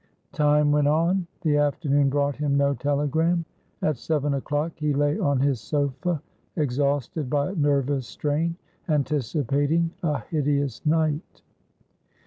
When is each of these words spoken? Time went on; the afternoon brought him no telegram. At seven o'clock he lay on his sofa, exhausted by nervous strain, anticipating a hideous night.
Time 0.33 0.71
went 0.71 0.87
on; 0.87 1.27
the 1.41 1.57
afternoon 1.57 2.09
brought 2.09 2.35
him 2.35 2.57
no 2.57 2.73
telegram. 2.73 3.45
At 3.83 3.97
seven 3.97 4.33
o'clock 4.33 4.71
he 4.77 4.95
lay 4.95 5.19
on 5.19 5.39
his 5.39 5.61
sofa, 5.61 6.23
exhausted 6.55 7.29
by 7.29 7.53
nervous 7.53 8.07
strain, 8.07 8.55
anticipating 8.89 9.91
a 10.01 10.21
hideous 10.21 10.83
night. 10.87 11.43